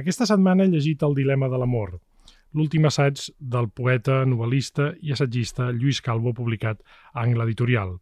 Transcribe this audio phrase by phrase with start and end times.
[0.00, 1.92] Aquesta setmana he llegit El dilema de l'amor,
[2.58, 3.20] l'últim assaig
[3.54, 6.80] del poeta, novel·lista i assagista Lluís Calvo publicat
[7.12, 7.92] a Angle Editorial.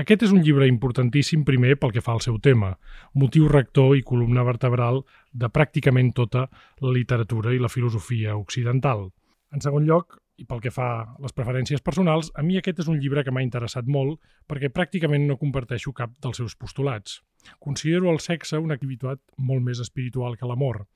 [0.00, 2.70] Aquest és un llibre importantíssim primer pel que fa al seu tema,
[3.12, 5.02] motiu rector i columna vertebral
[5.32, 6.46] de pràcticament tota
[6.80, 9.10] la literatura i la filosofia occidental.
[9.52, 12.88] En segon lloc, i pel que fa a les preferències personals, a mi aquest és
[12.88, 17.20] un llibre que m'ha interessat molt perquè pràcticament no comparteixo cap dels seus postulats.
[17.60, 20.86] Considero el sexe una activitat molt més espiritual que l'amor.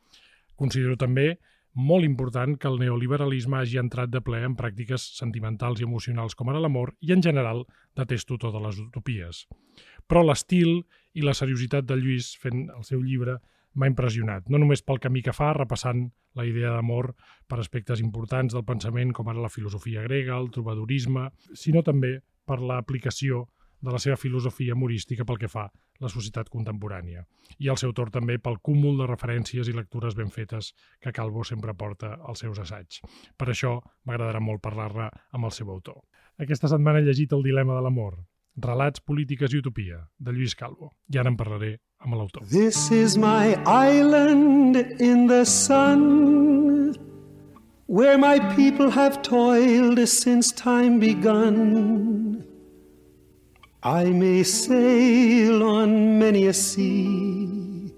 [0.61, 1.32] Considero també
[1.72, 6.50] molt important que el neoliberalisme hagi entrat de ple en pràctiques sentimentals i emocionals com
[6.50, 7.62] ara l'amor i, en general,
[7.96, 9.46] detesto totes les utopies.
[10.11, 10.82] Però l'estil
[11.14, 13.38] i la seriositat de Lluís fent el seu llibre
[13.75, 17.13] m'ha impressionat, no només pel camí que fa, repassant la idea d'amor
[17.46, 22.58] per aspectes importants del pensament com ara la filosofia grega, el trobadorisme, sinó també per
[22.58, 23.46] l'aplicació
[23.80, 27.25] de la seva filosofia humorística pel que fa a la societat contemporània.
[27.58, 31.44] I al seu torn també pel cúmul de referències i lectures ben fetes que Calvo
[31.44, 33.00] sempre porta als seus assaigs.
[33.36, 36.02] Per això m'agradarà molt parlar-ne amb el seu autor.
[36.38, 38.18] Aquesta setmana he llegit El dilema de l'amor,
[38.60, 40.90] Relats, polítiques i utopia, de Lluís Calvo.
[41.08, 42.44] I ara en parlaré amb l'autor.
[42.50, 46.98] This is my island in the sun
[47.90, 52.30] Where my people have toiled since time begun
[53.83, 57.95] I may sail on many a sea.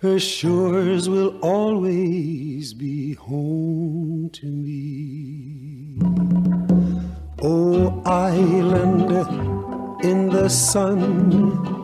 [0.00, 5.98] Her shores will always be home to me.
[7.42, 9.10] Oh, island
[10.02, 11.83] in the sun,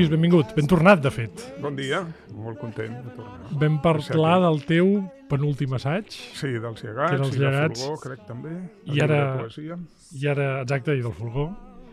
[0.00, 0.54] Lluís, benvingut.
[0.56, 1.42] Ben tornat, de fet.
[1.60, 1.98] Bon dia,
[2.32, 3.50] molt content de tornar.
[3.60, 4.86] Vam parlar del teu
[5.28, 6.06] penúltim assaig.
[6.08, 7.82] Sí, dels llegats, Que eren els i de llegats.
[7.82, 8.54] Fulgor, crec també.
[8.88, 9.44] I ara-.
[10.16, 11.50] I ara, exacte, i del Fulgor.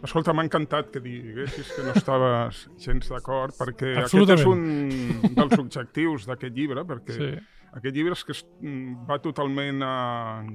[0.08, 4.64] Escolta, m'ha encantat que diguessis que no estaves gens d'acord, perquè aquest és un
[5.36, 7.30] dels objectius d'aquest llibre, perquè Sí.
[7.76, 10.46] aquest llibre és que es, mm, va totalment a,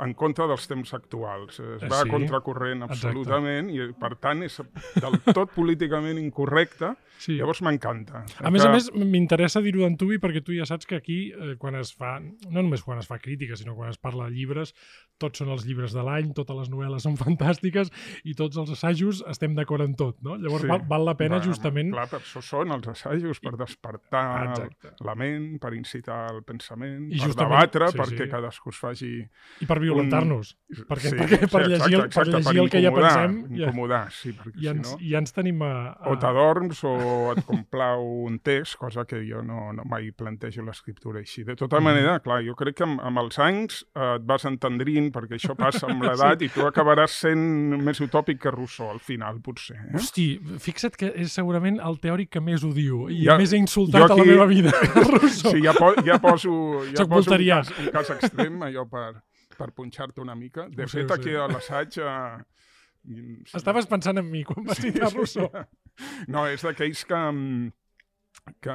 [0.00, 1.60] en contra dels temps actuals.
[1.60, 2.08] Es Eh, va sí.
[2.08, 3.06] a contracorrent Exacte.
[3.08, 4.60] absolutament i, per tant, és
[5.00, 6.94] del tot políticament incorrecte.
[7.16, 7.36] sí.
[7.38, 8.24] Llavors m'encanta.
[8.42, 11.54] A més a Que- més, m'interessa dir-ho d'antuvi perquè tu ja saps que aquí, eh,
[11.56, 14.74] quan es fa, no només quan es fa crítica, sinó quan es parla de llibres,
[15.16, 17.90] tots són els llibres de l'any, totes les novel·les són fantàstiques
[18.24, 20.36] i tots els assajos estem d'acord en tot, no?
[20.36, 20.68] Llavors Sí.
[20.68, 21.92] val, val la pena Bueno, justament...
[21.92, 24.92] Clar, per això són els assajos, per despertar Exacte.
[25.04, 28.30] la ment, per incitar el pensament, I per justament- debatre, sí, perquè sí.
[28.30, 29.12] cadascú es faci...
[29.60, 30.54] I per violentar-nos.
[30.88, 33.14] Perquè, Sí, perquè per sí, llegir, el, exacte, per exacte, llegir el que ja incomodar,
[33.14, 35.10] pensem ja, Incomodar, sí, perquè ja, ens, si no...
[35.12, 35.72] ja ens tenim a...
[35.92, 36.10] a...
[36.10, 36.94] O t'adorms o
[37.34, 41.44] et complau un text, cosa que jo no, no mai plantejo l'escriptura així.
[41.44, 41.84] De tota Mm.
[41.84, 45.54] manera, clar, jo crec que amb, amb els anys eh, et vas entendrint, perquè això
[45.58, 49.76] passa amb l'edat, i tu acabaràs sent més utòpic que Rousseau, al final, potser.
[49.76, 49.94] Eh?
[50.00, 50.26] Hosti,
[50.62, 54.06] fixa't que és segurament el teòric que més odio i Ja- més he insultat jo
[54.06, 54.72] a la aquí- meva vida,
[55.14, 55.52] Rousseau.
[55.54, 56.54] Sí, ja, po ja poso,
[56.90, 59.12] ja Soc poso un, cas, un cas extrem, allò per,
[59.58, 60.68] per punxar-te una mica.
[60.68, 61.38] De Ho sé, fet, ho aquí sé.
[61.38, 61.98] a l'assaig...
[62.02, 62.42] Eh,
[63.46, 63.56] sí.
[63.60, 65.50] Estaves pensant en mi quan vas citar Rousseau.
[66.28, 67.72] No, és d'aquells que, mm,
[68.64, 68.74] que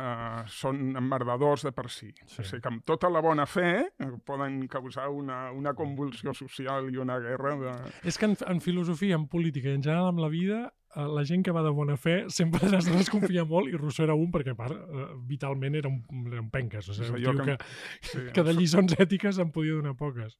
[0.54, 2.12] són emmerdadors de per si.
[2.14, 2.28] Sí.
[2.36, 2.42] Sí.
[2.42, 6.88] O sigui, que amb tota la bona fe eh, poden causar una, una convulsió social
[6.94, 7.74] i una guerra de...
[8.08, 10.62] És que en, en filosofia, en política i en general amb la vida,
[10.96, 14.16] eh, la gent que va de bona fe sempre es desconfia molt i Rousseau era
[14.18, 14.80] un perquè, a part,
[15.28, 16.00] vitalment era un,
[16.32, 16.88] era un penques.
[16.90, 20.40] O sigui, un tio que, que- Sí, que de lliçons ètiques en podia donar poques.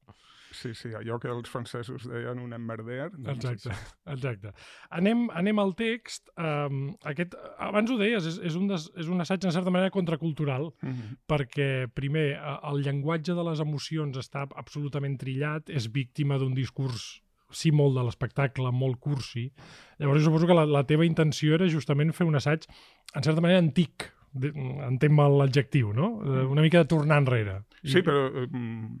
[0.60, 3.08] Sí, sí, allò que els francesos deien un emmerder.
[3.16, 3.76] Doncs Exacte,
[4.14, 4.52] exacte.
[4.96, 6.28] Anem, anem al text.
[6.36, 9.94] Um, aquest, abans ho deies, és, és, un des, és un assaig, en certa manera,
[9.94, 11.16] contracultural, Mm -hmm.
[11.28, 12.38] perquè, primer,
[12.70, 18.04] el llenguatge de les emocions està absolutament trillat, és víctima d'un discurs sí molt de
[18.06, 19.52] l'espectacle, molt cursi.
[19.98, 22.66] Llavors jo suposo que la, la teva intenció era justament fer un assaig,
[23.14, 26.20] en certa manera, antic, entenc mal l'adjectiu, no?
[26.22, 27.64] Eh, Una mica de tornar enrere.
[27.82, 28.98] Sí, però eh, mm,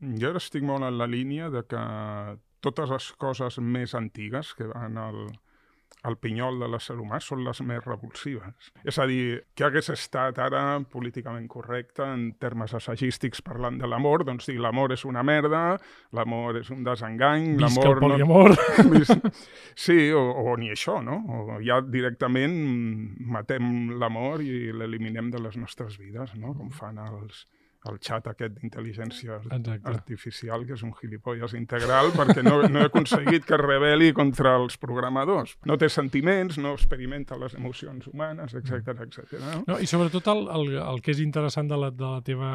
[0.00, 1.82] jo ara estic molt en la línia de que
[2.64, 5.20] totes les coses més antigues que van al,
[6.06, 8.70] al pinyol de l'ésser humà són les més revulsives.
[8.86, 10.62] És a dir, que hagués estat ara
[10.92, 15.62] políticament correcte en termes assagístics parlant de l'amor, doncs dir l'amor és una merda,
[16.14, 18.06] l'amor és un desengany, Visca el l'amor no...
[18.06, 18.56] poliamor.
[19.78, 21.20] Sí, o, o ni això, no?
[21.34, 22.56] O ja directament
[23.30, 26.54] matem l'amor i l'eliminem de les nostres vides, no?
[26.58, 27.44] Com fan els,
[27.86, 29.38] el xat aquest d'intel·ligència
[29.86, 34.56] artificial, que és un gilipolles integral, perquè no, no he aconseguit que es rebel·li contra
[34.58, 35.54] els programadors.
[35.68, 39.38] No té sentiments, no experimenta les emocions humanes, etc etc.
[39.38, 39.62] no?
[39.70, 42.52] No, I sobretot el, el, el que és interessant de la, de la teva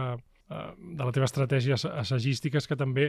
[0.49, 3.07] de la teva estratègia ass- assagística és que també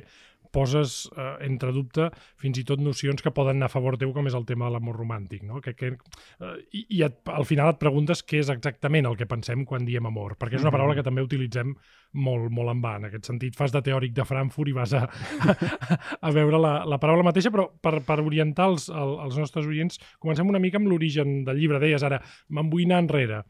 [0.54, 2.06] poses eh, entre dubte
[2.40, 4.76] fins i tot nocions que poden anar a favor teu, com és el tema de
[4.76, 5.60] l'amor romàntic, no?
[5.64, 5.90] Que, que,
[6.40, 9.84] eh, I i et, al final et preguntes què és exactament el que pensem quan
[9.84, 11.74] diem amor, perquè és una paraula que també utilitzem
[12.14, 12.94] molt, molt en va.
[13.00, 15.56] En aquest sentit, fas de teòric de Frankfurt i vas a, a,
[16.28, 19.98] a veure la, la paraula mateixa, però per, per orientar els, el, els nostres oients,
[20.22, 21.82] comencem una mica amb l'origen del llibre.
[21.82, 22.22] Deies ara,
[22.54, 23.42] me'n vull anar enrere.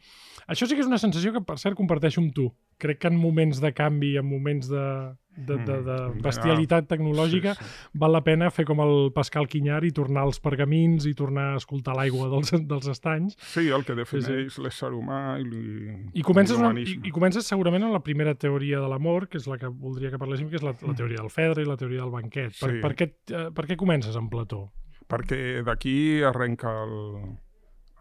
[0.49, 2.51] Això sí que és una sensació que, per cert, comparteixo amb tu.
[2.79, 7.55] Crec que en moments de canvi, en moments de, de, de, de Mm, bestialitat tecnològica,
[7.55, 7.99] Sí, sí.
[7.99, 11.57] val la pena fer com el Pascal Quinyar i tornar als pergamins i tornar a
[11.57, 13.37] escoltar l'aigua dels, dels estanys.
[13.41, 17.09] Sí, el que defineix l'ésser humà i, I comences, una, i, l'humanisme.
[17.09, 20.19] I comences segurament amb la primera teoria de l'amor, que és la que voldria que
[20.19, 22.53] parléssim, que és la, la teoria del Fedre i la teoria del banquet.
[22.61, 22.77] Per, Mm.
[22.77, 22.83] Sí.
[22.83, 24.71] per, què, eh, per què comences amb Plató?
[25.05, 26.95] perquè d'aquí arrenca el,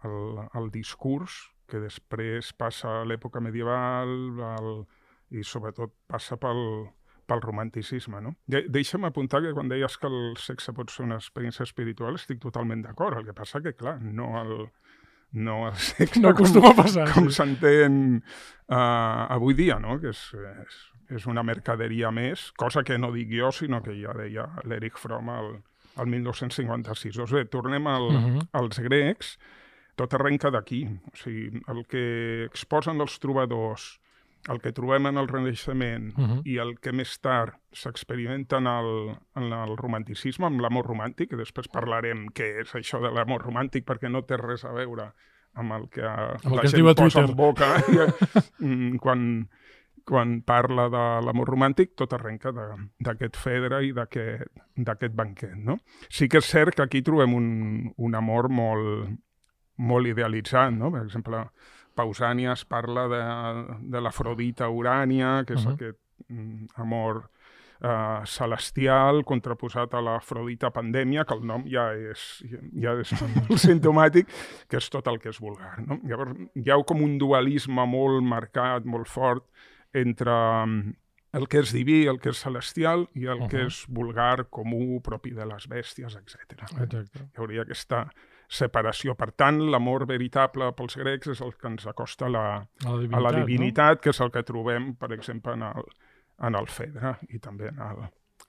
[0.08, 4.08] el, el discurs que després passa a l'època medieval
[4.58, 4.86] el,
[5.30, 6.88] i sobretot passa pel,
[7.26, 8.20] pel romanticisme.
[8.20, 8.34] No?
[8.46, 12.40] De, deixa'm apuntar que quan deies que el sexe pot ser una experiència espiritual estic
[12.42, 13.18] totalment d'acord.
[13.18, 14.68] El que passa que, clar, no el,
[15.32, 17.08] no el sexe No acostuma a passar.
[17.14, 17.34] com sí.
[17.40, 18.22] s'entén
[18.68, 19.98] uh, avui dia, no?
[20.00, 20.22] que és,
[20.66, 20.80] és,
[21.18, 25.28] és una mercaderia més, cosa que no dic jo, sinó que ja deia l'Eric Fromm
[25.32, 25.50] al,
[25.96, 27.16] al 1956.
[27.16, 28.36] Doncs bé, tornem al, uh Mhm.
[28.38, 28.48] -huh.
[28.52, 29.38] als grecs,
[29.96, 30.84] tot arrenca d'aquí.
[31.12, 34.00] O sigui, el que exposen els trobadors,
[34.50, 36.40] el que trobem en el Renaixement Mhm.
[36.44, 41.36] i el que més tard s'experimenta en, el, en el romanticisme, amb l'amor romàntic, que
[41.40, 45.12] després parlarem què és això de l'amor romàntic, perquè no té res a veure
[45.54, 47.30] amb el que el la que es gent posa Twitter.
[47.30, 47.68] en boca
[48.58, 49.48] mm, quan,
[50.04, 55.54] quan parla de l'amor romàntic, tot arrenca d'aquest Fedre i d'aquest banquet.
[55.56, 55.78] No?
[56.10, 59.14] Sí que és cert que aquí trobem un, un amor molt,
[59.76, 60.72] molt idealitzat.
[60.72, 60.90] No?
[60.90, 61.44] Per exemple,
[61.94, 63.22] Pausànies parla de,
[63.90, 65.74] de l'Afrodita Urània, que és Mhm.
[65.74, 65.98] aquest
[66.28, 67.30] mm, amor
[67.84, 72.42] eh, celestial contraposat a l'Afrodita Pandèmia, que el nom ja és,
[72.80, 73.12] ja és
[73.48, 74.26] molt sintomàtic,
[74.68, 75.78] que és tot el que és vulgar.
[75.86, 76.00] No?
[76.02, 79.44] Llavors, hi ha com un dualisme molt marcat, molt fort,
[79.92, 80.32] entre
[80.66, 80.94] mm,
[81.34, 83.50] el que és diví, el que és celestial, i el uh -huh.
[83.50, 86.62] que és vulgar, comú, propi de les bèsties, etc.
[86.62, 87.04] Exacte.
[87.34, 88.08] Hi hauria aquesta
[88.48, 89.14] separació.
[89.18, 92.44] Per tant, l'amor veritable pels grecs és el que ens acosta a la,
[92.84, 93.44] A la divinitat, a la no?
[93.44, 95.88] divinitat, que és el que trobem, per exemple, en el,
[96.48, 98.04] en el Fedre i també en el,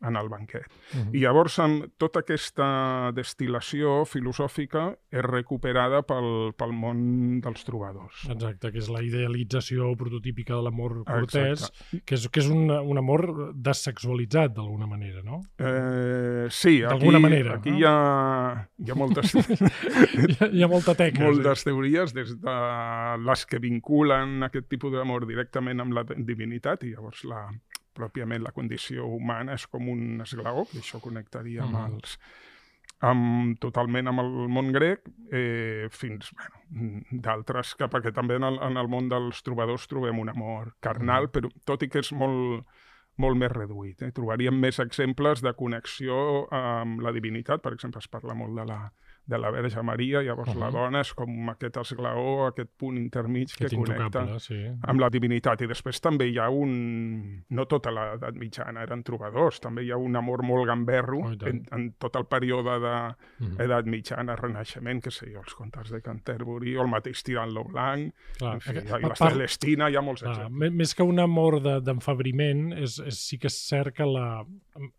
[0.07, 0.67] en el banquet.
[0.93, 1.15] Mhm.
[1.15, 8.25] I llavors, amb tota aquesta destil·lació filosòfica és recuperada pel, pel món dels trobadors.
[8.29, 11.69] Exacte, que és la idealització prototípica de l'amor cortès,
[12.05, 15.41] que és, que és un, un amor dessexualitzat, d'alguna manera, no?
[15.57, 17.77] Eh, sí, aquí, manera, aquí no?
[17.79, 21.23] hi, ha, hi ha moltes, hi, ha, hi ha molta teca.
[21.25, 22.57] moltes teories, des de
[23.25, 27.45] les que vinculen aquest tipus d'amor directament amb la divinitat i llavors la,
[27.95, 32.19] pròpiament la condició humana és com un esglaó, que això connectaria amb els
[33.03, 35.03] amb, totalment amb el món grec,
[35.33, 40.19] eh, fins bueno, d'altres, que perquè també en el, en el món dels trobadors trobem
[40.21, 42.65] un amor carnal, però tot i que és molt,
[43.21, 44.01] molt més reduït.
[44.01, 44.11] Eh?
[44.15, 48.79] Trobaríem més exemples de connexió amb la divinitat, per exemple, es parla molt de la,
[49.25, 50.59] de la Verge Maria, llavors uh -huh.
[50.59, 54.65] la dona és com aquest esglaó, aquest punt intermig que que, connecta sí.
[54.83, 55.61] amb la divinitat.
[55.61, 57.43] I després també hi ha un...
[57.49, 61.63] No tota l'edat mitjana eren trobadors, també hi ha un amor molt gamberro Oh, en,
[61.71, 62.79] en tot el període
[63.57, 67.63] d'edat mitjana, renaixement, que sé jo, els contes de Canterbury, o el mateix Tirant lo
[67.63, 70.71] Blanc, Clar, en fi, aquest- i la Celestina, hi ha molts Clar, exemples.
[70.71, 74.43] mé- més que un amor de- d'enfabriment, és, és, sí que és cert que la,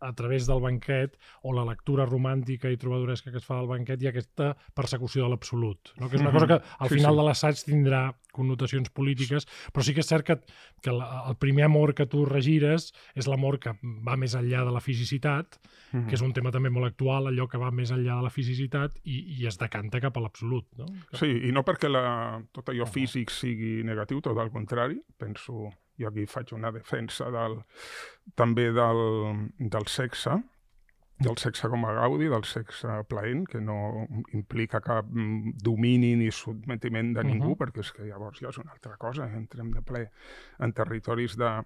[0.01, 4.01] a través del banquet o la lectura romàntica i trobadoresca que es fa del banquet
[4.01, 6.09] hi ha aquesta persecució de l'absolut, no?
[6.09, 6.37] que és una Mhm.
[6.39, 7.17] cosa que al final sí.
[7.21, 8.01] de l'assaig tindrà
[8.37, 10.35] connotacions polítiques, però sí que és cert que,
[10.81, 13.71] que el primer amor que tu regires és l'amor que
[14.05, 15.57] va més enllà de la fisicitat,
[15.93, 16.07] Mhm.
[16.09, 18.99] que és un tema també molt actual, allò que va més enllà de la fisicitat
[19.05, 20.65] i, i es decanta cap a l'absolut.
[20.77, 20.85] No?
[21.13, 25.01] Sí, i no perquè la, tot allò físic sigui negatiu, tot al contrari.
[25.17, 27.63] Penso, jo aquí faig una defensa del,
[28.35, 30.37] també del, del sexe,
[31.19, 36.31] del sexe com a gaudi, del sexe plaent, que no implica cap mm, domini ni
[36.31, 37.57] sotmetiment de ningú, Mhm.
[37.57, 40.09] perquè és que llavors ja és una altra cosa, entrem de ple
[40.59, 41.63] en territoris de,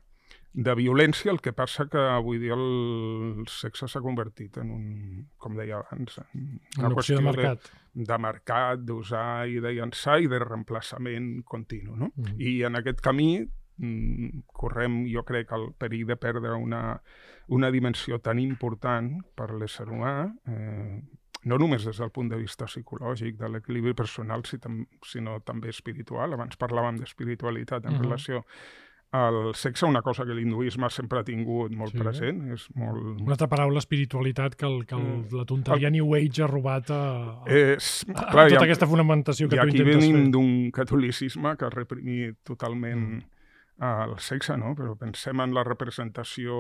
[0.54, 5.56] de violència, el que passa que avui dia el sexe s'ha convertit en un, com
[5.56, 7.60] deia abans, en Una opció de mercat.
[7.94, 11.96] de mercat, d'usar i de llançar i de reemplaçament continu.
[11.96, 12.12] No?
[12.16, 12.40] Mhm.
[12.40, 13.46] I en aquest camí
[14.54, 17.02] correm, jo crec, el perill de perdre una,
[17.50, 20.14] una dimensió tan important per l'ésser humà,
[20.48, 21.02] eh,
[21.44, 26.38] no només des del punt de vista psicològic, de l'equilibri personal, sinó també espiritual.
[26.38, 28.04] Abans parlàvem d'espiritualitat en uh -huh.
[28.04, 28.46] relació
[29.12, 32.00] el sexe, una cosa que l'hinduisme sempre ha tingut molt sí.
[32.00, 33.20] present, és molt...
[33.20, 35.36] Una altra paraula, espiritualitat, que, el, que el, mm.
[35.36, 35.98] la tonteria el...
[35.98, 37.02] New Age ha robat a,
[37.44, 39.92] a, és, clar, a tota ha, aquesta fonamentació que tu intentes fer.
[39.92, 43.31] I aquí venim d'un catolicisme que ha reprimit totalment mm
[43.82, 44.76] el sexe, no?
[44.78, 46.54] però pensem en la representació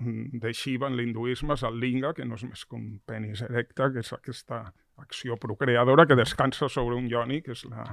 [0.00, 3.92] de Shiva en l'hinduisme, és el linga, que no és més que un penis erecte,
[3.94, 4.64] que és aquesta
[4.98, 7.86] acció procreadora que descansa sobre un yoni, que és la,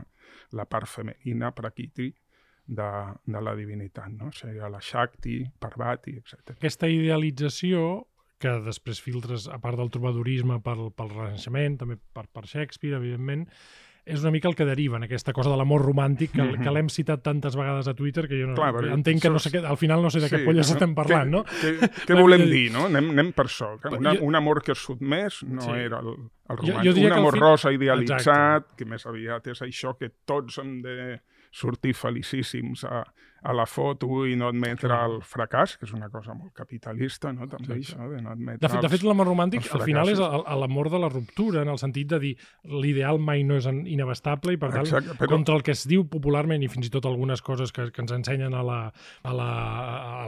[0.58, 2.10] la part femenina, prakriti,
[2.66, 2.90] de,
[3.28, 4.32] de la divinitat, no?
[4.32, 6.56] Seria la Shakti, Parvati, etc.
[6.56, 8.08] Aquesta idealització
[8.44, 13.46] que després filtres, a part del trobadorisme, pel, pel Renaixement, també per, per Shakespeare, evidentment,
[14.06, 16.64] és una mica el que deriva en aquesta cosa de l'amor romàntic que, mm -hmm.
[16.64, 19.58] que l'hem citat tantes vegades a Twitter que jo no, Clar, entenc que no sé
[19.58, 20.74] al final no sé de què sí, polles no?
[20.74, 21.44] estem parlant, no?
[21.46, 22.86] Què, què volem dir, no?
[22.86, 23.80] Anem, anem per això.
[23.80, 25.72] Que una, jo, un amor que és sotmès no sí.
[25.72, 26.08] era el,
[26.50, 26.84] el romàntic.
[26.84, 27.40] Jo, jo un amor fi...
[27.40, 28.76] rosa idealitzat, Exacte.
[28.78, 33.06] que més aviat és això que tots hem de sortir felicíssims a,
[33.44, 37.48] a la foto i no admetre el fracàs, que és una cosa molt capitalista, no?
[37.52, 40.12] també sí, això, de no admetre De fet, els, de fet l'amor romàntic al final
[40.14, 42.34] és l'amor de la ruptura, en el sentit de dir
[42.72, 45.34] l'ideal mai no és inabastable i per tant, Exacte, però...
[45.36, 48.16] contra el que es diu popularment i fins i tot algunes coses que, que ens
[48.16, 48.64] ensenyen a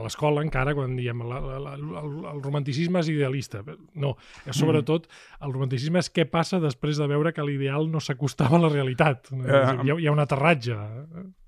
[0.04, 3.64] l'escola encara, quan diem la, la, la, el, el romanticisme és idealista.
[3.96, 5.08] No, és sobretot
[5.46, 9.32] el romanticisme és què passa després de veure que l'ideal no s'acostava a la realitat.
[9.32, 10.78] Eh, hi, ha, hi ha un aterratge.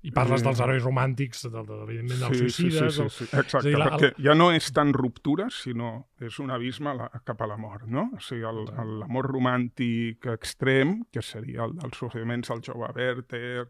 [0.08, 2.96] I parles dels herois romàntics, de, de, evidentment dels sí, suïcides...
[2.96, 3.36] Sí, sí, sí, sí.
[3.42, 4.24] Exacte, dir, perquè el...
[4.24, 5.92] ja no és tan ruptura, sinó
[6.24, 8.08] és un abisme la, cap a la mort, no?
[8.16, 13.68] O sigui, l'amor romàntic extrem, que seria el dels sofriments al jove Werther,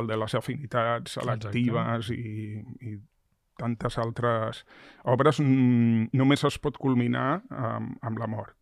[0.00, 2.96] el de les afinitats selectives i, i
[3.60, 4.64] tantes altres
[5.10, 8.56] obres, només es pot culminar amb, amb la mort.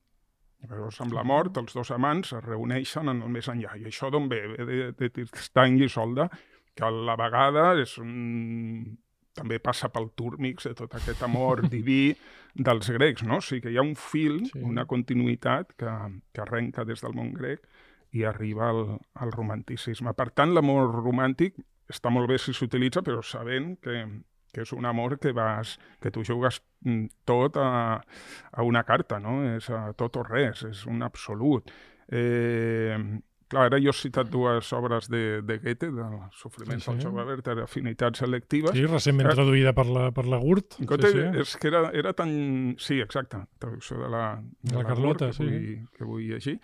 [0.62, 3.74] Llavors, amb la mort, els dos amants es reuneixen en el més enllà.
[3.80, 4.42] I això d'on ve?
[4.52, 6.28] Ve de, de Tristany i Isolda,
[6.74, 8.98] que a la vegada és un...
[9.32, 12.14] també passa pel túrmix de tot aquest amor diví
[12.54, 13.40] dels grecs, no?
[13.40, 14.60] O sigui que hi ha un fil, sí.
[14.60, 15.94] una continuïtat que,
[16.32, 17.64] que arrenca des del món grec
[18.12, 18.82] i arriba al,
[19.24, 20.12] al romanticisme.
[20.12, 21.56] Per tant, l'amor romàntic
[21.88, 24.04] està molt bé si s'utilitza, però sabent que,
[24.52, 27.72] que és un amor que vas, que tu jugues mm, tot a,
[28.52, 29.40] a una carta, no?
[29.56, 31.72] És a tot o res, és un absolut.
[32.12, 32.98] Eh,
[33.52, 36.06] Clar, ara jo he citat dues obres de, de Goethe, de
[36.38, 36.96] Sofriments sí, sí.
[36.96, 38.72] del jove Werther, Afinitats selectives.
[38.72, 40.78] Sí, recentment eh, traduïda per la, per la Gurt.
[40.80, 41.42] Goethe sí, sí.
[41.44, 42.32] és que era, era tan...
[42.80, 45.50] Sí, exacte, traducció de la, de, de la, la Carlota, Gurt, que, sí.
[45.50, 46.56] vull, que vull llegir.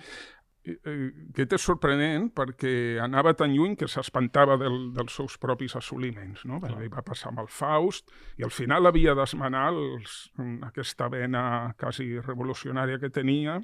[0.77, 6.45] Goethe és sorprenent perquè anava tan lluny que s'espantava del, dels seus propis assoliments.
[6.49, 6.61] No?
[6.63, 6.77] Clar.
[6.93, 9.67] Va passar amb el Faust i al final havia d'esmenar
[10.69, 11.43] aquesta vena
[11.79, 13.59] quasi revolucionària que tenia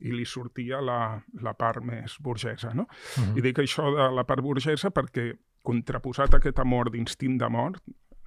[0.00, 1.00] i li sortia la,
[1.42, 2.72] la part més burgesa.
[2.74, 2.86] No?
[2.86, 3.38] Uh -huh.
[3.38, 5.32] I dic això de la part burgesa perquè
[5.62, 7.82] contraposat a aquest amor d'instint de mort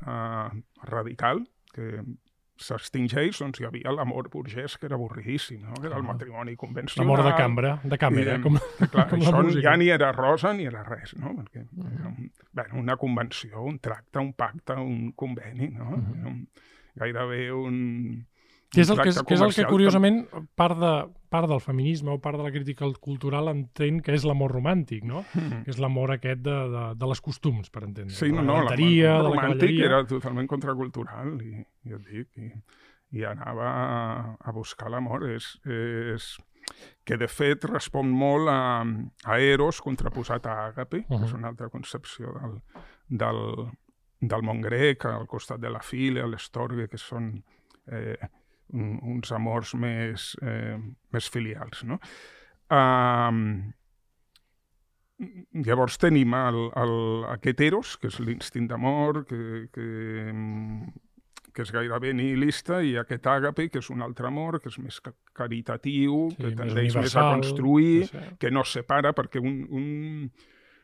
[0.06, 0.50] eh,
[0.84, 2.04] radical, que
[2.60, 5.78] s'extingeix, doncs hi havia l'amor burgès, que era avorridíssim, no?
[5.80, 7.08] que era el matrimoni convencional.
[7.08, 10.84] L'amor de cambra, de càmera, com, clar, com això ja ni era rosa ni era
[10.88, 11.34] res, no?
[11.40, 15.94] Perquè era un, bueno, una convenció, un tracte, un pacte, un conveni, no?
[15.96, 16.34] Uh -huh.
[16.34, 16.44] un,
[17.00, 17.80] gairebé un,
[18.70, 20.20] que és, el que, és, que és el que, curiosament,
[20.60, 20.92] part, de,
[21.34, 25.24] part del feminisme o part de la crítica cultural entén que és l'amor romàntic, no?
[25.34, 25.64] Mm.
[25.66, 28.14] Que és l'amor aquest de, de, de les costums, per entendre.
[28.14, 32.52] Sí, no, no, l'amor romàntic era totalment contracultural, i, i et dic, i,
[33.18, 33.90] i anava a,
[34.38, 35.26] a buscar l'amor.
[35.34, 36.36] És, és
[37.04, 38.86] que, de fet, respon molt a,
[39.26, 41.20] a Eros contraposat a Àgape, uh -huh.
[41.20, 42.60] que és una altra concepció del,
[43.10, 43.72] del,
[44.22, 47.44] del món grec, al costat de la fila, l'estorgue, que són...
[47.88, 48.18] Eh,
[48.74, 50.78] uns amors més, eh,
[51.14, 51.84] més filials.
[51.90, 52.00] No?
[52.70, 53.44] Um,
[55.66, 56.96] llavors tenim el, el,
[57.36, 59.88] aquest eros, que és l'instint d'amor, que, que,
[61.54, 65.02] que és gairebé nihilista, i aquest àgape, que és un altre amor, que és més
[65.36, 68.08] caritatiu, sí, que tendeix més, més a construir,
[68.40, 69.90] que no separa, perquè un, un,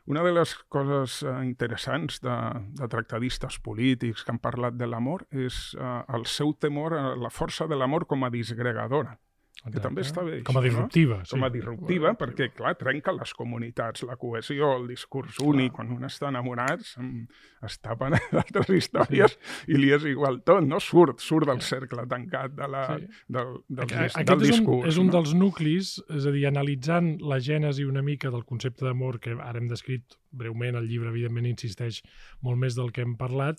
[0.05, 2.35] una de les coses uh, interessants de,
[2.77, 7.33] de tractadistes polítics que han parlat de l'amor és uh, el seu temor a la
[7.33, 9.17] força de l'amor com a disgregadora.
[9.65, 10.41] Que també està bé.
[10.45, 11.15] Com a disruptiva.
[11.23, 11.29] No?
[11.31, 11.53] Com a sí.
[11.55, 16.83] disruptiva, perquè, clar, trenca les comunitats, la cohesió, el discurs únic, quan un està enamorat,
[17.01, 17.23] em-
[17.65, 20.77] es tapen d'altres històries i li és igual tot, no?
[20.83, 23.07] Surt, surt del cercle tancat de la, Sí.
[23.27, 24.87] del, del, Aquest del és un, discurs.
[24.91, 25.15] és un no?
[25.17, 29.57] dels nuclis, és a dir, analitzant la gènesi una mica del concepte d'amor que ara
[29.57, 32.03] hem descrit breument, el llibre evidentment insisteix
[32.45, 33.57] molt més del que hem parlat,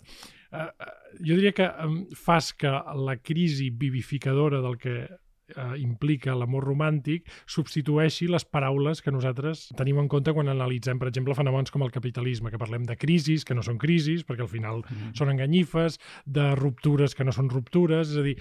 [0.53, 1.67] eh, eh, jo diria que
[2.15, 4.99] fas que la crisi vivificadora del que
[5.55, 11.09] eh, implica l'amor romàntic substitueixi les paraules que nosaltres tenim en compte quan analitzem, per
[11.09, 14.51] exemple, fenòmens com el capitalisme, que parlem de crisis, que no són crisis, perquè al
[14.51, 15.13] final Mm.
[15.15, 18.37] són enganyifes, de ruptures que no són ruptures, és a dir,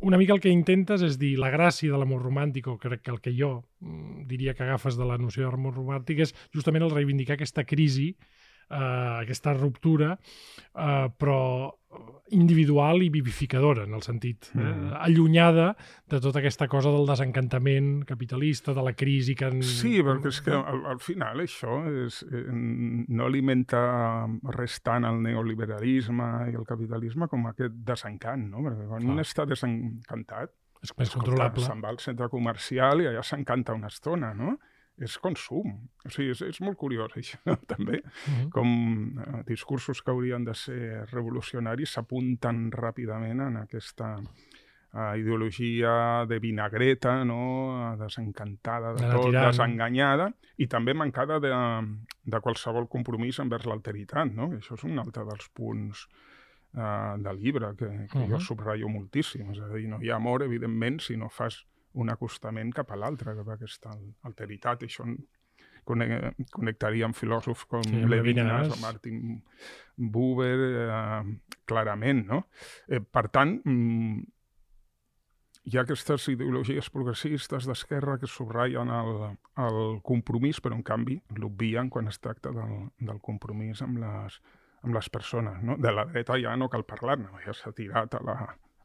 [0.00, 3.10] una mica el que intentes és dir la gràcia de l'amor romàntic, o crec que
[3.10, 6.90] el que jo mm, diria que agafes de la noció d'amor romàntic és justament el
[6.90, 8.16] reivindicar aquesta crisi,
[8.70, 10.18] eh, aquesta ruptura,
[10.74, 11.74] eh, però
[12.30, 14.90] individual i vivificadora, en el sentit eh, Mm.
[15.00, 15.70] allunyada
[16.06, 19.46] de tota aquesta cosa del desencantament capitalista, de la crisi que...
[19.48, 19.62] En...
[19.62, 25.22] Sí, perquè és que al, al final això és, eh, no alimenta res tant el
[25.24, 28.60] neoliberalisme i el capitalisme com aquest desencant, no?
[28.66, 29.14] Perquè quan Clar.
[29.16, 31.64] un està desencantat, És més controlable.
[31.64, 34.58] se'n va al centre comercial i allà s'encanta una estona, no?
[35.00, 35.88] És consum.
[36.04, 37.38] O sigui, és, és molt curiós, això,
[37.72, 38.00] també.
[38.26, 38.50] Mhm.
[38.50, 38.68] Com
[39.22, 47.24] eh, discursos que haurien de ser revolucionaris s'apunten ràpidament en aquesta eh, ideologia de vinagreta,
[47.24, 47.96] no?
[48.00, 49.46] desencantada de tot, tirant.
[49.52, 51.52] desenganyada, i també mancada de,
[52.24, 54.32] de qualsevol compromís envers l'alteritat.
[54.34, 54.50] No?
[54.58, 56.06] Això és un altre dels punts
[56.74, 58.28] eh, del llibre que, que uh -huh.
[58.28, 58.40] jo Mhm.
[58.40, 59.50] subratllo moltíssim.
[59.52, 62.96] És a dir, no hi ha amor, evidentment, si no fas un acostament cap a
[62.96, 64.82] l'altre, cap a aquesta al- alteritat.
[64.82, 65.04] Això
[65.88, 68.68] connectaria amb filòsofs com Sí, Levinas.
[68.72, 69.42] o Martin
[69.96, 72.46] Buber, eh, clarament, no?
[72.88, 74.20] Eh, per tant, mm,
[75.64, 81.90] hi ha aquestes ideologies progressistes d'esquerra que subratllen el, el compromís, però en canvi l'obvien
[81.90, 84.40] quan es tracta del, del compromís amb les,
[84.82, 85.62] amb les persones.
[85.62, 85.76] No?
[85.76, 88.38] De la dreta ja no cal parlar-ne, ja s'ha tirat a la,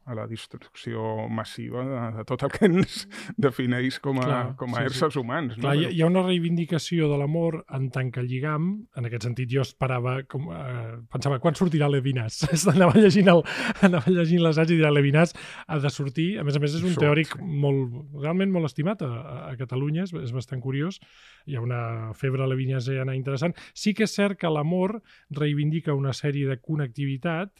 [0.06, 3.06] a la destrucció massiva de, de tot el que ens
[3.40, 4.90] defineix com a, Clar, com sí, a sí.
[4.92, 5.54] éssers humans.
[5.56, 5.80] Clar, no?
[5.80, 8.66] hi, hi ha una reivindicació de l'amor en tant que lligam.
[8.98, 12.42] En aquest sentit, jo esperava, com, eh, pensava, quan sortirà Levinas?
[12.74, 13.42] anava llegint, el,
[13.86, 15.32] anava llegint l'assaig i dirà Levinas
[15.66, 16.28] ha de sortir.
[16.40, 17.48] A més a més, és un Surt, teòric sí.
[17.64, 21.00] molt, realment molt estimat a, a- a Catalunya, és, és bastant curiós.
[21.48, 23.56] Hi ha una febre levinasiana interessant.
[23.72, 24.98] Sí que és cert que l'amor
[25.32, 27.50] reivindica una sèrie de connectivitat,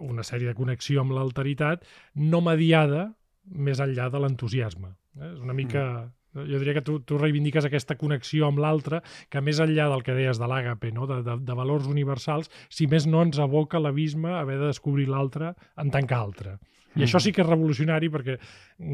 [0.00, 1.84] una sèrie de connexió amb l'alteritat,
[2.14, 3.10] no mediada
[3.50, 4.94] més enllà de l'entusiasme.
[5.20, 5.34] Eh?
[5.34, 5.84] És una mica...
[6.30, 9.00] Jo diria que tu, tu reivindiques aquesta connexió amb l'altre,
[9.34, 11.08] que més enllà del que deies de l'àgape, no?
[11.10, 15.56] de, de, de valors universals, si més no ens aboca l'abisme haver de descobrir l'altre
[15.82, 16.52] en tant que altre.
[16.98, 18.34] I això sí que és revolucionari perquè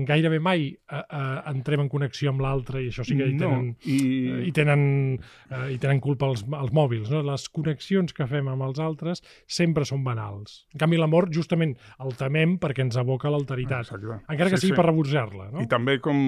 [0.09, 3.71] gairebé mai eh, eh, entrem en connexió amb l'altre i això sí que hi tenen,
[3.73, 3.97] no, i...
[4.35, 4.83] eh, hi tenen,
[5.51, 7.09] eh, hi tenen culpa els, els mòbils.
[7.15, 7.23] No?
[7.31, 10.67] Les connexions que fem amb els altres sempre són banals.
[10.75, 13.95] En canvi, l'amor justament el temem perquè ens aboca l'alteritat.
[13.97, 14.81] Encara que Sí, sigui sí.
[14.81, 15.51] per rebutjar-la.
[15.55, 15.63] No?
[15.65, 16.19] I també com,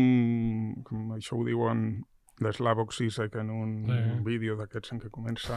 [0.87, 1.90] com això ho diuen
[2.44, 3.98] l'Slavoj Zizek en un Sí.
[4.24, 5.57] vídeo d'aquests en què comença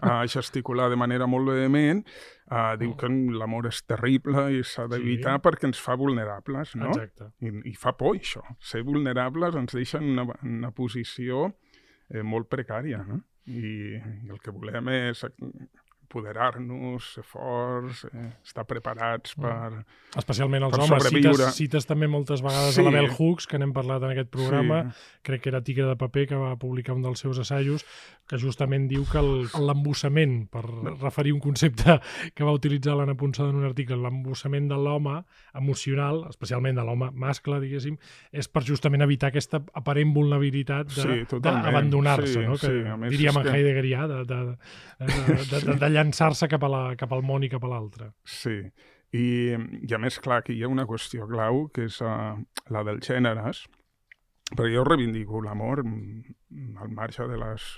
[0.00, 2.04] a gesticular de manera molt vehement,
[2.50, 5.36] uh, diu que l'amor és terrible i s'ha d'evitar.
[5.38, 5.44] Sí.
[5.48, 6.88] perquè ens fa vulnerables, no?
[6.92, 7.32] Exacte.
[7.40, 8.42] I, I fa por, això.
[8.60, 11.48] Ser vulnerables ens deixa en una, una posició
[12.10, 13.22] eh, molt precària, no?
[13.46, 15.20] I, I el que volem és
[16.04, 19.84] apoderar-nos, ser forts, eh, estar preparats per...
[20.16, 21.02] Especialment els Per homes.
[21.02, 21.34] sobreviure.
[21.36, 22.80] Cites, cites també moltes vegades Sí.
[22.80, 25.18] a la Bell Hooks, que n'hem parlat en aquest programa, Sí.
[25.22, 27.84] crec que era Tigre de paper, que va publicar un dels seus assajos,
[28.28, 29.20] que justament diu que
[29.58, 30.62] l'embussament, per
[31.00, 31.98] referir un concepte
[32.34, 37.10] que va utilitzar l'Anna Ponsada en un article, l'embussament de l'home emocional, especialment de l'home
[37.12, 37.98] mascle, diguéssim,
[38.32, 42.52] és per justament evitar aquesta aparent vulnerabilitat Sí, de- d'abandonar-se, Sí, no?
[42.52, 45.06] que sí, diríem en que- Heideggerià, de, de, de,
[45.50, 48.12] de, de llançar-se cap, a la, cap al món i cap a l'altre.
[48.28, 48.60] Sí,
[49.14, 52.34] i, i a més, clar, aquí hi ha una qüestió clau, que és uh,
[52.74, 53.64] la dels gèneres,
[54.50, 57.74] perquè jo reivindico l'amor mm, al marge de les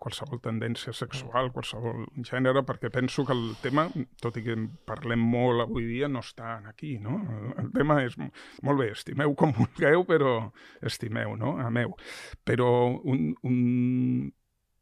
[0.00, 3.84] qualsevol tendència sexual, qualsevol gènere, perquè penso que el tema,
[4.24, 4.56] tot i que
[4.88, 7.18] parlem molt avui dia, no està aquí, no?
[7.60, 8.16] El tema és,
[8.64, 10.38] molt bé, estimeu com vulgueu, però
[10.80, 11.58] estimeu, no?
[11.60, 11.92] Ameu.
[12.48, 12.70] Però
[13.04, 13.60] un, un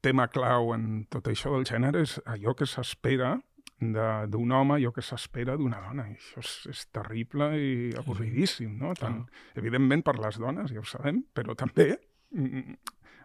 [0.04, 3.34] tema clau en tot això del gènere és allò que s'espera
[3.80, 6.04] de- d'un home, allò que s'espera d'una dona.
[6.10, 8.92] I això és, és terrible i avorridíssim, no?
[8.98, 9.24] Tant,
[9.56, 11.94] evidentment per les dones, ja ho sabem, però també
[12.30, 12.76] mm,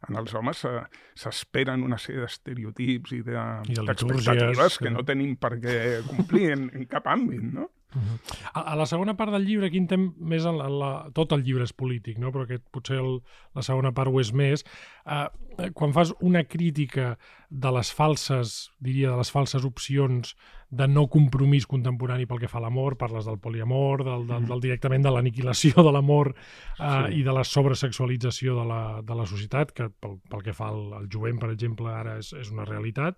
[0.10, 3.34] en els homes se- s'esperen una sèrie d'estereotips i de-
[3.70, 5.76] I de d'expectatives que que- no tenim per què
[6.08, 7.70] complir en, en cap àmbit, no?
[7.96, 8.18] Uh -huh.
[8.54, 11.32] a, a la segona part del llibre, aquí intentem més en la, en la, tot
[11.34, 12.30] el llibre és polític, no?
[12.32, 13.24] però aquest potser el,
[13.56, 14.64] la segona part ho és més.
[15.06, 15.26] Uh,
[15.74, 17.18] quan fas una crítica
[17.50, 20.36] de les falses, diria, de les falses opcions
[20.70, 24.62] de no compromís contemporani pel que fa a l'amor, parles del poliamor, del, del, del
[24.62, 27.20] directament de l'aniquilació de l'amor uh, sí.
[27.20, 30.94] i de la sobresexualització de la, de la societat, que pel, pel que fa al,
[30.94, 33.18] al jovent, per exemple, ara és, és una realitat.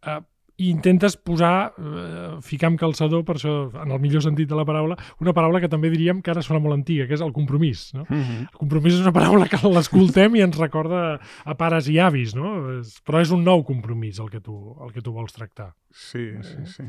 [0.00, 0.22] Uh,
[0.60, 4.66] i intentes posar, eh, ficar amb calçador, per això, en el millor sentit de la
[4.68, 7.92] paraula, una paraula que també diríem que ara sona molt antiga, que és el compromís.
[7.94, 8.04] No?
[8.08, 8.40] Mm -hmm.
[8.52, 12.82] El compromís és una paraula que l'escoltem i ens recorda a pares i avis, no?
[13.04, 15.74] Però és un nou compromís el que tu, el que tu vols tractar.
[15.90, 16.82] Sí, sí, sí.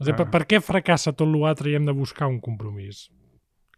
[0.00, 3.10] És dir, per, per què fracassa tot l'altre i hem de buscar un compromís?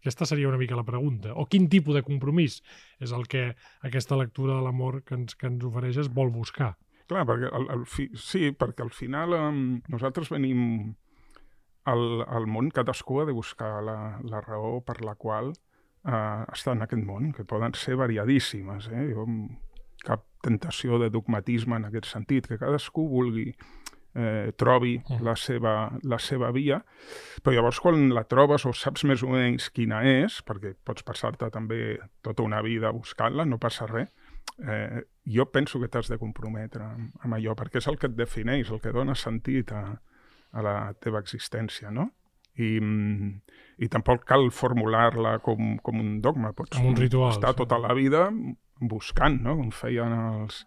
[0.03, 1.31] Aquesta seria una mica la pregunta.
[1.33, 2.61] O quin tipus de compromís
[2.99, 6.73] és el que aquesta lectura de l'amor que ens, que ens ofereixes vol buscar?
[7.09, 10.93] Clar, perquè al, al fi, sí, perquè al final um, nosaltres venim
[11.89, 16.75] al, al món, cadascú ha de buscar la, la raó per la qual uh, està
[16.75, 18.87] en aquest món, que poden ser variadíssimes.
[18.87, 19.09] Eh?
[19.11, 19.27] Jo,
[20.03, 23.49] cap tentació de dogmatisme en aquest sentit, que cadascú vulgui
[24.13, 25.21] eh, trobi mm.
[25.23, 26.79] la, seva, la seva via,
[27.43, 31.49] però llavors quan la trobes o saps més o menys quina és, perquè pots passar-te
[31.53, 34.11] també tota una vida buscant-la, no passa res,
[34.67, 38.17] eh, jo penso que t'has de comprometre amb, amb allò, perquè és el que et
[38.17, 39.85] defineix, el que dona sentit a,
[40.53, 42.09] a la teva existència, no?
[42.61, 42.77] I,
[43.81, 47.95] i tampoc cal formular-la com, com un dogma, pots com un ritual, estar tota la
[47.97, 48.27] vida
[48.77, 49.55] buscant, no?
[49.57, 50.59] com feien els,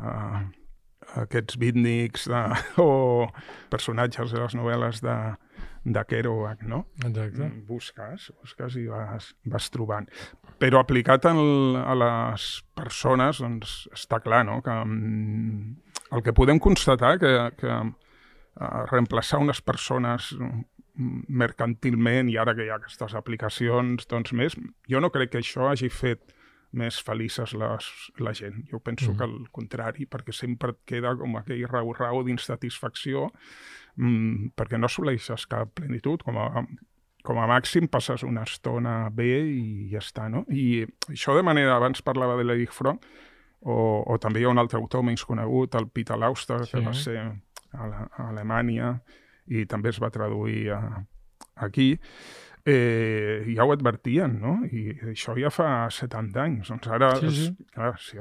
[0.00, 0.40] uh,
[1.20, 2.40] aquests beatniks de,
[2.86, 3.28] o
[3.72, 5.16] personatges de les novel·les de,
[5.84, 6.84] de Kerouac, no?
[7.04, 7.48] Exacte.
[7.68, 10.08] Busques, busques i vas, vas trobant.
[10.60, 11.40] Però aplicat en,
[11.80, 15.78] a les persones, doncs està clar, no?, que um,
[16.10, 20.34] el que podem constatar que, que uh, reemplaçar unes persones
[21.00, 24.56] mercantilment i ara que hi ha aquestes aplicacions, doncs més,
[24.90, 26.34] jo no crec que això hagi fet
[26.76, 27.88] més felices les,
[28.22, 28.60] la gent.
[28.70, 29.16] Jo penso mm.
[29.18, 33.28] que al contrari, perquè sempre et queda com aquell rau-rau d'insatisfacció,
[33.96, 36.64] mm, perquè no assoleixes cap plenitud, com a,
[37.26, 40.44] com a màxim passes una estona bé i ja està, no?
[40.48, 43.00] I això de manera, abans parlava de l'Erich Fromm,
[43.60, 46.76] o, o també hi ha un altre autor menys conegut, el Peter Lauster, sí.
[46.76, 48.94] que va ser a, la, a Alemanya
[49.50, 50.80] i també es va traduir a,
[51.66, 51.92] aquí,
[52.64, 54.58] eh, ja ho advertien, no?
[54.66, 56.72] I això ja fa 70 anys.
[56.72, 57.68] Doncs ara, sí, sí.
[57.74, 58.20] Clar, si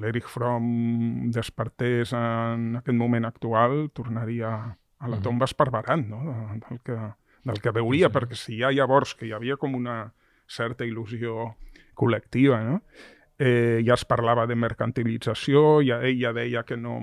[0.00, 4.54] l'Erich Fromm despertés en aquest moment actual, tornaria
[5.00, 6.20] a la tomba esparverant, no?
[6.68, 6.98] Del que,
[7.46, 8.16] del que veuria, sí, sí.
[8.18, 10.02] perquè si ja llavors que hi havia com una
[10.50, 11.54] certa il·lusió
[11.94, 12.80] col·lectiva, no?
[13.40, 16.98] Eh, ja es parlava de mercantilització, ja ella deia que no,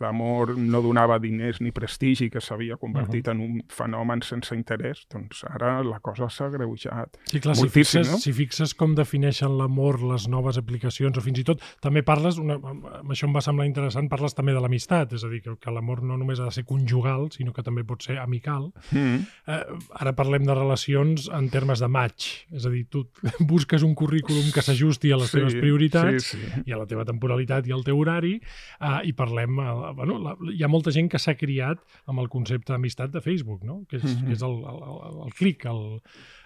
[0.00, 3.36] l'amor no donava diners ni prestigi, que s'havia convertit uh -huh.
[3.36, 7.68] en un fenomen sense interès, doncs ara la cosa s'ha greujat sí, clar, moltíssim, si
[7.70, 8.18] fixes, no?
[8.18, 12.54] Si fixes com defineixen l'amor les noves aplicacions, o fins i tot també parles, una,
[12.54, 15.70] amb això em va semblar interessant, parles també de l'amistat, és a dir, que, que
[15.70, 18.72] l'amor no només ha de ser conjugal, sinó que també pot ser amical.
[18.90, 19.26] Mm -hmm.
[19.46, 19.64] eh,
[20.00, 23.06] ara parlem de relacions en termes de match, és a dir, tu
[23.52, 26.62] busques un currículum que s'ajusti a les sí, teves prioritats sí, sí.
[26.66, 28.40] i a la teva temporalitat i al teu horari,
[28.80, 29.60] eh, i parlem
[29.96, 33.64] bueno, la, hi ha molta gent que s'ha criat amb el concepte d'amistat de Facebook,
[33.64, 33.84] no?
[33.88, 34.26] que és, mm -hmm.
[34.26, 36.00] que és el, el, el, el clic, el,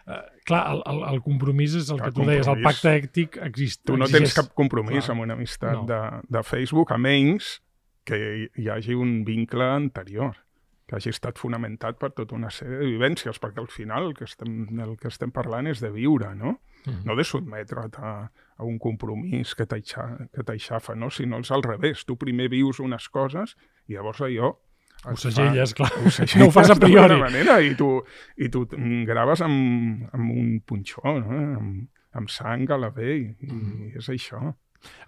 [0.04, 3.38] Uh, clar, el, el, el compromís és el clar, que tu deies, el pacte èctic
[3.46, 5.14] exist, Tu no tens cap compromís clar.
[5.14, 5.86] amb una amistat no.
[5.88, 7.62] de, de Facebook, a menys
[8.04, 10.36] que hi hagi un vincle anterior
[10.84, 14.26] que hagi estat fonamentat per tota una sèrie de vivències, perquè al final el que
[14.28, 16.58] estem, el que estem parlant és de viure, no?
[16.84, 17.04] Mm.
[17.08, 18.14] No de sotmetre't a,
[18.56, 21.10] a un compromís que t'aixafa, no?
[21.10, 22.04] sinó és al revés.
[22.06, 23.56] Tu primer vius unes coses
[23.88, 24.54] i llavors allò
[25.04, 25.90] ho segelles, clar.
[26.04, 27.16] Ho segelles no ho fas a priori.
[27.20, 27.88] manera i tu,
[28.40, 28.64] i tu
[29.04, 31.40] graves amb, amb un punxó, no?
[31.58, 33.90] amb, amb sang a la vell, i mm.
[34.00, 34.40] és això.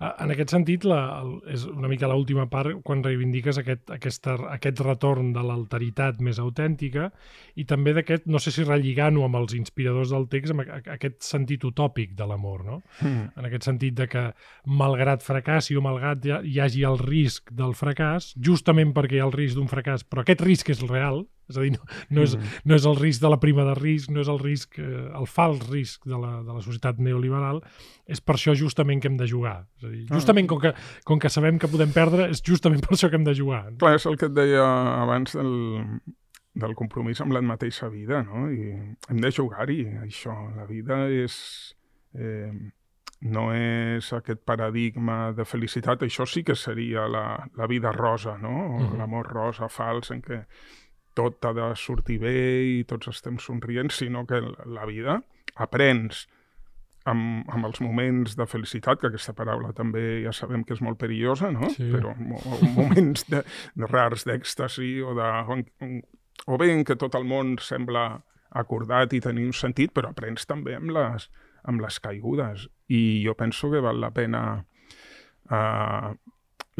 [0.00, 4.82] En aquest sentit, la, el, és una mica l'última part quan reivindiques aquest, aquesta, aquest
[4.84, 7.10] retorn de l'alteritat més autèntica
[7.56, 11.64] i també d'aquest, no sé si relligant-ho amb els inspiradors del text, amb aquest sentit
[11.68, 12.80] utòpic de l'amor, no?
[13.00, 13.30] Mm.
[13.36, 14.26] En aquest sentit de que,
[14.66, 19.30] malgrat fracassi o malgrat hi, hi hagi el risc del fracàs, justament perquè hi ha
[19.30, 22.34] el risc d'un fracàs, però aquest risc és real, és a dir, no, no, és,
[22.36, 22.60] mm.
[22.66, 25.28] no és el risc de la prima de risc, no és el risc, eh, el
[25.30, 27.62] fals risc de la, de la societat neoliberal,
[28.06, 29.56] és per això justament que hem de jugar.
[29.78, 30.14] És a dir, ah.
[30.18, 30.74] justament com que,
[31.06, 33.64] com que sabem que podem perdre, és justament per això que hem de jugar.
[33.78, 34.64] Clar, és el que et deia
[35.02, 35.52] abans del,
[36.56, 38.48] del compromís amb la mateixa vida, no?
[38.50, 38.72] I
[39.12, 40.34] hem de jugar-hi, això.
[40.56, 41.36] La vida és...
[42.16, 42.50] Eh,
[43.26, 47.24] no és aquest paradigma de felicitat, això sí que seria la,
[47.56, 48.52] la vida rosa, no?
[48.52, 48.98] O mm -hmm.
[48.98, 50.44] l'amor rosa fals en què
[51.16, 52.36] tot ha de sortir bé
[52.76, 55.20] i tots estem somrient, sinó que la vida
[55.56, 56.26] aprens
[57.08, 60.98] amb, amb els moments de felicitat, que aquesta paraula també ja sabem que és molt
[61.00, 61.70] perillosa, no?
[61.72, 61.88] Sí.
[61.94, 62.40] Però mo
[62.78, 63.42] moments de,
[63.78, 65.30] de rars d'èxtasi o, de,
[66.46, 68.08] o bé en què tot el món sembla
[68.56, 71.28] acordat i tenir un sentit, però aprens també amb les,
[71.68, 72.68] amb les caigudes.
[72.92, 74.42] I jo penso que val la pena
[75.50, 76.14] uh,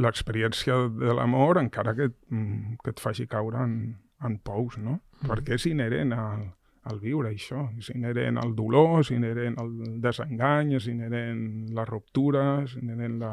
[0.01, 3.77] l'experiència de l'amor, encara que, mm, que et faci caure en,
[4.25, 5.01] en pous, no?
[5.21, 5.29] Mm.
[5.29, 6.47] Perquè és inherent al,
[6.87, 7.67] al viure això.
[7.79, 11.43] És inherent al dolor, és inherent al desengany, és inherent
[11.77, 13.33] la ruptura, és inherent la,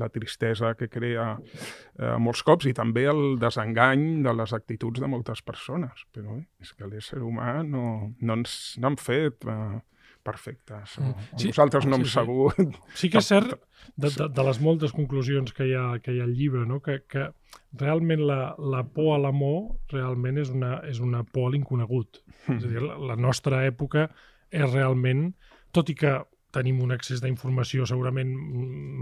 [0.00, 5.10] la tristesa que crea eh, molts cops i també el desengany de les actituds de
[5.10, 6.06] moltes persones.
[6.14, 9.82] Però eh, és que l'ésser humà no, no ens no fet eh,
[10.24, 10.98] perfectes.
[10.98, 11.30] O, mm.
[11.36, 12.58] sí, nosaltres no hem sí, sabut...
[13.00, 13.54] Sí que és cert,
[13.94, 16.80] de, de, de les moltes conclusions que hi ha, que hi ha al llibre, no?
[16.84, 17.28] que, que
[17.80, 22.22] realment la, la por a l'amor realment és una, és una por a l'inconegut.
[22.46, 22.58] Mm.
[22.58, 24.08] És a dir, la, la nostra època
[24.54, 25.28] és realment,
[25.74, 26.16] tot i que
[26.54, 28.30] tenim un accés d'informació segurament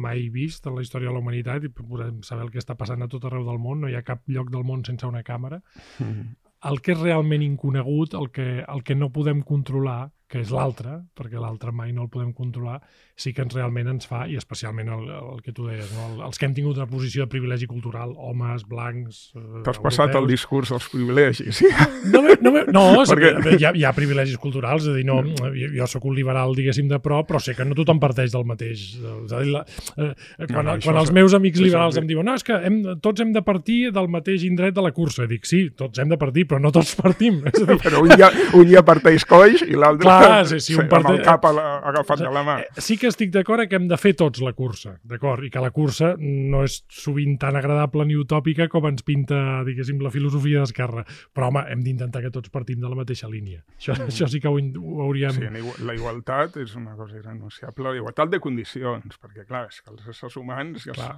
[0.02, 3.04] mai vist en la història de la humanitat i podem saber el que està passant
[3.04, 5.60] a tot arreu del món, no hi ha cap lloc del món sense una càmera.
[6.00, 6.32] Mm.
[6.70, 11.02] El que és realment inconegut, el que, el que no podem controlar, que és l'altre,
[11.18, 12.78] perquè l'altre mai no el podem controlar,
[13.18, 16.06] sí que ens realment ens fa, i especialment el, el que tu deies, no?
[16.08, 19.20] el, els que hem tingut una posició de privilegi cultural, homes, blancs...
[19.36, 21.60] Eh, T'has passat el discurs dels privilegis.
[21.60, 21.68] Sí?
[22.12, 23.34] No, no, no perquè...
[23.58, 25.20] hi, ha, hi ha privilegis culturals, és a dir, no,
[25.52, 28.48] jo, jo sóc un liberal, diguéssim, de pro, però sé que no tothom parteix del
[28.48, 28.86] mateix.
[28.96, 29.62] És a dir, la,
[29.98, 30.10] eh,
[30.48, 33.20] quan, no, no, quan els meus amics liberals em diuen no, és que hem, tots
[33.20, 35.28] hem de partir del mateix indret de la cursa.
[35.28, 37.42] Dic, sí, tots hem de partir, però no tots partim.
[37.52, 37.78] És a dir...
[37.84, 41.06] però un dia, un dia parteix coix i l'altre Clar, sí, sí, un part...
[41.06, 42.56] amb el cap la, agafat de la mà.
[42.62, 45.44] Eh, sí que estic d'acord que hem de fer tots la cursa, d'acord?
[45.46, 50.00] I que la cursa no és sovint tan agradable ni utòpica com ens pinta, diguéssim,
[50.04, 51.04] la filosofia d'esquerra.
[51.34, 53.62] Però, home, hem d'intentar que tots partim de la mateixa línia.
[53.76, 54.10] Això, mm.
[54.12, 55.38] això sí que ho, ho hauríem...
[55.38, 57.90] Sí, la igualtat és una cosa irrenunciable.
[57.90, 61.16] La igualtat de condicions, perquè, clar, és que els éssers humans ja clar.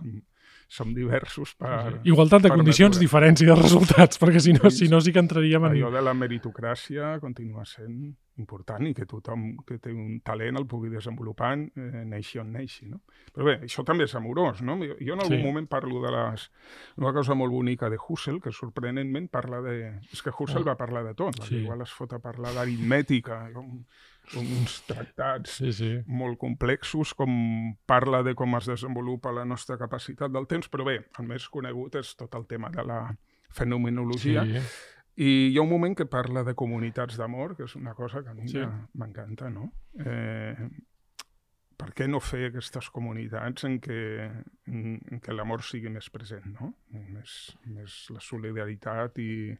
[0.68, 2.00] Som diversos per...
[2.00, 2.11] Sí.
[2.12, 3.04] Igualtat de condicions, natura.
[3.07, 5.78] diferència de resultats, perquè si no, si no sí que entraríem en...
[5.78, 10.66] Allò de la meritocràcia continua sent important i que tothom que té un talent el
[10.66, 13.04] pugui desenvolupar eh, neixi on neixi, no?
[13.30, 14.74] Però bé, això també és amorós, no?
[14.83, 15.44] Jo, jo en algun sí.
[15.44, 16.48] moment parlo de les...
[16.98, 19.76] Una cosa molt bonica de Husserl, que sorprenentment parla de...
[20.11, 20.70] És que Husserl oh.
[20.72, 21.61] va parlar de tot, sí.
[21.62, 23.44] igual es fot a parlar d'aritmètica,
[24.41, 25.91] uns tractats sí, sí.
[26.07, 27.31] molt complexos, com
[27.89, 32.01] parla de com es desenvolupa la nostra capacitat del temps, però bé, el més conegut
[32.01, 33.01] és tot el tema de la
[33.55, 34.47] fenomenologia.
[34.49, 34.65] Sí.
[35.25, 38.33] I hi ha un moment que parla de comunitats d'amor, que és una cosa que
[38.33, 38.65] a mi sí.
[38.99, 39.69] m'encanta, no?
[40.03, 40.67] Eh,
[41.79, 44.01] per què no fer aquestes comunitats en què,
[44.71, 46.73] en, en què l'amor sigui més present, no?
[47.15, 49.55] Més, més la solidaritat i,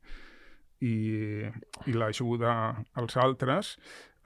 [0.80, 0.96] i,
[1.87, 2.56] i l'ajuda
[3.00, 3.76] als altres,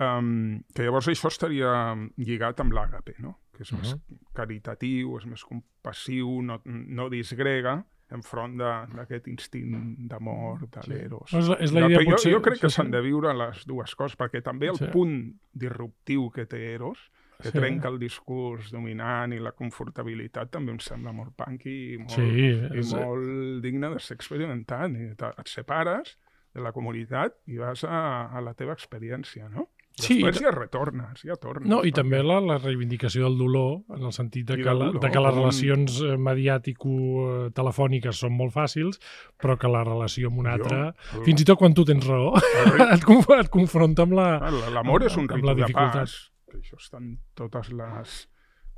[0.00, 1.72] um, que llavors això estaria
[2.16, 3.38] lligat amb l'àgape, no?
[3.54, 3.82] que és uh -huh.
[3.82, 3.96] més
[4.32, 11.30] caritatiu, és més compassiu, no, no disgrega, enfront d'aquest instint d'amor, de l'eros.
[11.30, 11.38] Sí.
[11.38, 12.32] És la, és la idea, jo, potser...
[12.32, 14.88] jo crec que s'han de viure les dues coses, perquè també el sí.
[14.92, 15.16] punt
[15.52, 17.10] disruptiu que té Eros,
[17.42, 17.58] que sí.
[17.58, 22.48] trenca el discurs dominant i la confortabilitat, també em sembla molt punk i molt, sí,
[22.80, 24.96] i molt digne de ser experimentat.
[24.96, 26.16] I et separes
[26.58, 29.70] de la comunitat i vas a, a la teva experiència, no?
[29.98, 31.66] Sí, Després ja retornes, ja tornes.
[31.66, 35.10] No, i també la, la reivindicació del dolor, en el sentit de, que, la, de
[35.10, 39.02] que les relacions eh, mediàtico-telefòniques són molt fàcils,
[39.42, 40.78] però que la relació amb un altre,
[41.10, 44.28] jo, fins i tot quan tu tens raó, et, et confronta amb la
[44.76, 48.20] L'amor és un ritu de pas, que això està en totes les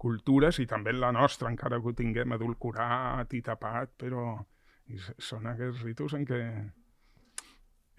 [0.00, 4.32] cultures i també en la nostra, encara que ho tinguem adulcorat i tapat, però
[5.20, 6.40] són aquests ritus en què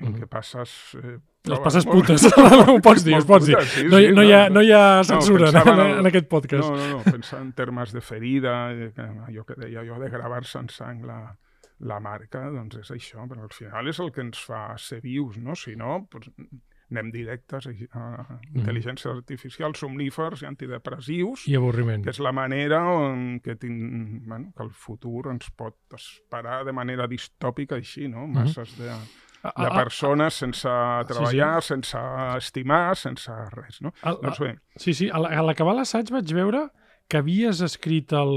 [0.02, 0.74] en què passes...
[1.00, 1.18] Eh,
[1.50, 2.26] les passes putes,
[2.72, 3.58] ho pots dir, ho pots dir.
[3.66, 6.28] Sí, no, sí, no, hi ha, no hi ha censura no, en, en, en aquest
[6.32, 6.68] podcast.
[6.68, 8.58] No, no, no, pensar en termes de ferida,
[9.28, 11.22] allò que deia jo de gravar-se en sang la,
[11.90, 15.40] la marca, doncs és això, però al final és el que ens fa ser vius,
[15.42, 15.58] no?
[15.58, 16.30] Si no, doncs,
[16.92, 18.60] anem directes a, a mm.
[18.60, 21.48] intel·ligències artificials, somnífers i antidepressius.
[21.50, 22.04] I avorriment.
[22.06, 26.76] Que és la manera on que, tin, bueno, que el futur ens pot esperar de
[26.76, 28.28] manera distòpica així, no?
[28.28, 28.38] Mm-hmm.
[28.42, 28.84] Masses mm.
[28.84, 30.74] de de persones sense
[31.10, 31.74] treballar, sí, sí.
[31.74, 32.04] sense
[32.38, 33.94] estimar, sense res, no?
[34.04, 34.54] El, doncs bé.
[34.78, 36.68] Sí, sí, a l'acabar l'assaig vaig veure
[37.12, 38.30] que havies escrit el...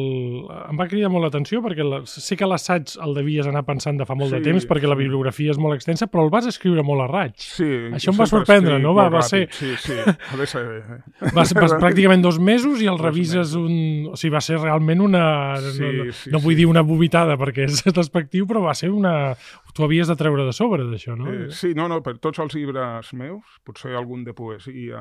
[0.66, 2.00] Em va cridar molt l'atenció perquè la...
[2.10, 4.96] sé que l'assaig el devies anar pensant de fa molt Sí, de temps perquè la
[4.98, 7.36] bibliografia és molt extensa, però el vas escriure molt a raig.
[7.38, 8.92] Sí, Això em va sorprendre, no?
[8.98, 10.64] Va- va ser- Sí, sí, ha de ser...
[11.36, 13.56] Vas, vas pràcticament dos mesos i el Dos revises mesos.
[13.62, 14.10] un...
[14.12, 15.24] O sigui, va ser realment una...
[15.70, 16.62] Sí, no, no, sí, no vull sí.
[16.64, 19.14] dir una vomitada perquè és despectiu, però va ser una...
[19.74, 21.30] Tu havies de treure de sobre d'això, no?
[21.32, 25.00] Eh, sí, no, no, per tots els llibres meus, potser algun de poesia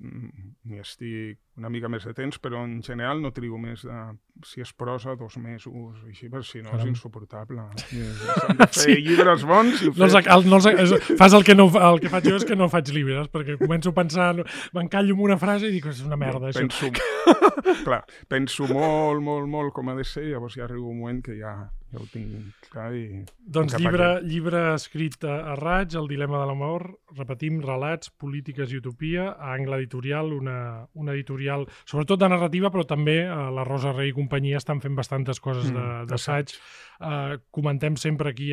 [0.00, 3.98] n'hi estic una mica més de temps, però en general no trigo més de,
[4.44, 6.88] si és prosa, dos mesos, així, perquè si no és Caram.
[6.90, 7.62] insuportable.
[7.94, 8.96] I S'han de fer Sí.
[9.06, 10.24] llibres bons i No els, fer...
[10.34, 12.68] el, no els, és, fas el que, no, el que faig jo és que no
[12.68, 14.34] faig llibres, perquè començo a pensar,
[14.74, 16.64] m'encallo amb una frase i dic, és una merda, això.
[16.64, 16.90] penso,
[17.86, 21.38] clar, penso molt, molt, molt com ha de ser, llavors ja arriba un moment que
[21.38, 21.54] ja,
[21.94, 23.04] ja ho tinc clar i...
[23.54, 28.80] Doncs llibre, llibre escrit a, a raig, El dilema de l'amor, repetim, relats, polítiques i
[28.82, 30.56] utopia, a Angle Editorial, una,
[30.98, 34.96] una editorial, sobretot de narrativa, però també eh, la Rosa Rey i companyia estan fent
[34.98, 36.50] bastantes coses de- Mm, d'assaig.
[37.04, 38.52] Eh, comentem sempre aquí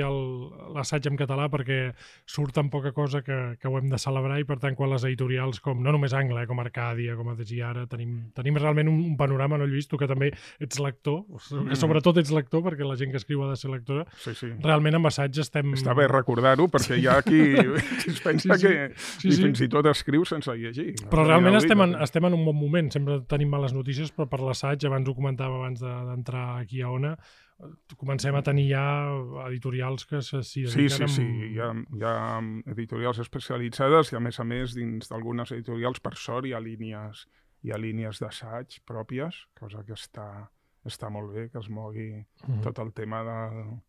[0.75, 1.93] l'assaig en català perquè
[2.27, 5.06] surt tan poca cosa que, que ho hem de celebrar i per tant quan les
[5.08, 7.36] editorials com, no només Angle, eh, com Arcàdia, com a
[7.71, 9.88] ara, tenim, tenim realment un, un panorama, no Lluís?
[9.88, 11.75] Tu que també ets lector, que Mm.
[11.75, 14.49] sobretot ets lector perquè la gent que escriu ha de ser lectora, Sí, sí.
[14.59, 15.71] realment amb assaig estem...
[15.77, 17.39] Està bé recordar-ho perquè hi ha qui,
[18.11, 18.67] es pensa Sí, sí.
[18.67, 19.43] que Sí, sí.
[19.45, 20.95] fins i tot escriu sense llegir.
[21.07, 22.91] Però realment Inaudit, estem en, estem en un bon moment.
[22.91, 26.89] Sempre tenim males notícies, però per l'assaig, abans ho comentàvem abans de- d'entrar aquí a
[26.91, 27.15] Ona,
[27.95, 28.83] comencem a tenir ja
[29.47, 31.21] editorials que se- s'hi Sí, dediquen sí, sí.
[31.21, 35.99] amb- Hi ha, hi ha editorials especialitzades i, a més a més, dins d'algunes editorials,
[36.01, 37.27] per sort, hi ha línies,
[37.63, 40.49] hi ha línies d'assaig pròpies, cosa que està,
[40.85, 42.61] està molt bé, que es mogui Mhm.
[42.63, 43.79] tot el tema del,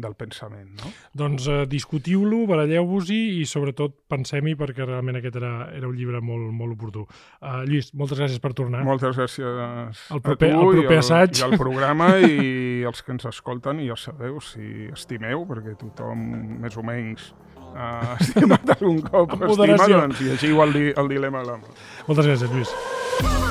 [0.00, 0.90] del pensament, no?
[1.12, 6.50] Doncs eh, discutiu-lo, baralleu-vos-hi i sobretot pensem-hi perquè realment aquest era, era un llibre molt,
[6.56, 7.02] molt oportú.
[7.42, 8.80] Uh, Lluís, moltes gràcies per tornar.
[8.82, 11.38] Moltes gràcies El proper- a tu el proper i, assaig.
[11.38, 16.18] i al programa i els que ens escolten, i ja sabeu, si estimeu, perquè tothom
[16.64, 17.34] més o menys
[17.74, 20.00] uh, estima algun cop Amb estima, moderació.
[20.00, 21.68] doncs llegiu el, di el dilema de l'amor.
[22.08, 23.49] Moltes gràcies, Lluís.